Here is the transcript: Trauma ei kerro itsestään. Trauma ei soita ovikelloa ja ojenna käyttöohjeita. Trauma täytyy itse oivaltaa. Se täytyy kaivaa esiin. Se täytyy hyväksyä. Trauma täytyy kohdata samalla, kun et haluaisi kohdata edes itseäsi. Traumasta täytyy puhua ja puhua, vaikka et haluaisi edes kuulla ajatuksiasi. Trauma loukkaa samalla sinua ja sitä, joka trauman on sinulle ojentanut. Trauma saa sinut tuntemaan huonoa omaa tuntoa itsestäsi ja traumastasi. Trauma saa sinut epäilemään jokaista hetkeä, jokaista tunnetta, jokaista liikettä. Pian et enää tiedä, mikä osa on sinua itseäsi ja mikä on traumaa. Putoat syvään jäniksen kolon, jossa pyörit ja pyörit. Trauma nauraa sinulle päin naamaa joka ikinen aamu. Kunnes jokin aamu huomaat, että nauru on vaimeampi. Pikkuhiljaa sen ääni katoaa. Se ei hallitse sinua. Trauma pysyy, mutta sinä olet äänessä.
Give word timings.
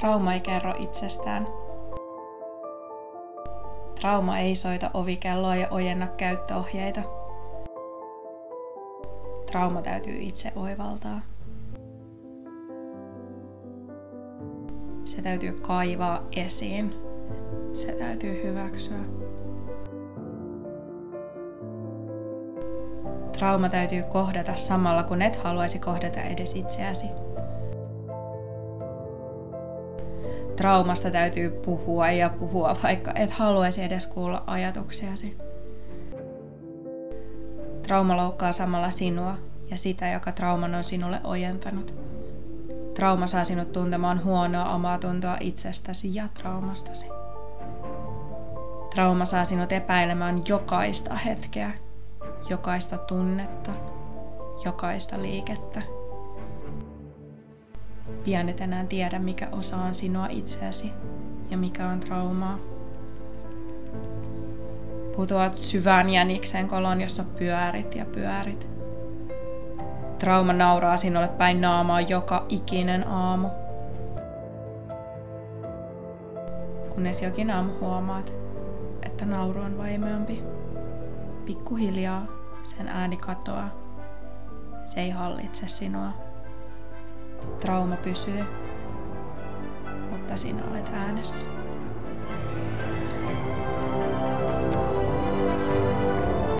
Trauma 0.00 0.34
ei 0.34 0.40
kerro 0.40 0.74
itsestään. 0.78 1.46
Trauma 4.00 4.38
ei 4.38 4.54
soita 4.54 4.90
ovikelloa 4.94 5.56
ja 5.56 5.68
ojenna 5.70 6.06
käyttöohjeita. 6.06 7.02
Trauma 9.46 9.82
täytyy 9.82 10.16
itse 10.20 10.52
oivaltaa. 10.56 11.20
Se 15.04 15.22
täytyy 15.22 15.52
kaivaa 15.52 16.22
esiin. 16.36 17.11
Se 17.72 17.92
täytyy 17.92 18.42
hyväksyä. 18.42 18.98
Trauma 23.38 23.68
täytyy 23.68 24.02
kohdata 24.02 24.54
samalla, 24.54 25.02
kun 25.02 25.22
et 25.22 25.36
haluaisi 25.36 25.78
kohdata 25.78 26.20
edes 26.20 26.56
itseäsi. 26.56 27.06
Traumasta 30.56 31.10
täytyy 31.10 31.50
puhua 31.50 32.10
ja 32.10 32.28
puhua, 32.28 32.76
vaikka 32.82 33.12
et 33.14 33.30
haluaisi 33.30 33.82
edes 33.82 34.06
kuulla 34.06 34.42
ajatuksiasi. 34.46 35.36
Trauma 37.82 38.16
loukkaa 38.16 38.52
samalla 38.52 38.90
sinua 38.90 39.34
ja 39.70 39.76
sitä, 39.76 40.10
joka 40.10 40.32
trauman 40.32 40.74
on 40.74 40.84
sinulle 40.84 41.20
ojentanut. 41.24 41.94
Trauma 42.94 43.26
saa 43.26 43.44
sinut 43.44 43.72
tuntemaan 43.72 44.24
huonoa 44.24 44.74
omaa 44.74 44.98
tuntoa 44.98 45.36
itsestäsi 45.40 46.14
ja 46.14 46.28
traumastasi. 46.34 47.21
Trauma 48.94 49.24
saa 49.24 49.44
sinut 49.44 49.72
epäilemään 49.72 50.40
jokaista 50.48 51.14
hetkeä, 51.14 51.70
jokaista 52.48 52.98
tunnetta, 52.98 53.72
jokaista 54.64 55.22
liikettä. 55.22 55.82
Pian 58.24 58.48
et 58.48 58.60
enää 58.60 58.84
tiedä, 58.84 59.18
mikä 59.18 59.48
osa 59.52 59.76
on 59.76 59.94
sinua 59.94 60.26
itseäsi 60.30 60.92
ja 61.50 61.56
mikä 61.56 61.88
on 61.88 62.00
traumaa. 62.00 62.58
Putoat 65.16 65.56
syvään 65.56 66.10
jäniksen 66.10 66.68
kolon, 66.68 67.00
jossa 67.00 67.24
pyörit 67.38 67.94
ja 67.94 68.04
pyörit. 68.04 68.68
Trauma 70.18 70.52
nauraa 70.52 70.96
sinulle 70.96 71.28
päin 71.28 71.60
naamaa 71.60 72.00
joka 72.00 72.46
ikinen 72.48 73.08
aamu. 73.08 73.48
Kunnes 76.94 77.22
jokin 77.22 77.50
aamu 77.50 77.72
huomaat, 77.80 78.32
että 79.22 79.34
nauru 79.34 79.60
on 79.60 79.78
vaimeampi. 79.78 80.42
Pikkuhiljaa 81.44 82.26
sen 82.62 82.88
ääni 82.88 83.16
katoaa. 83.16 83.70
Se 84.86 85.00
ei 85.00 85.10
hallitse 85.10 85.68
sinua. 85.68 86.08
Trauma 87.60 87.96
pysyy, 87.96 88.44
mutta 90.10 90.36
sinä 90.36 90.62
olet 90.70 90.90
äänessä. 90.92 91.61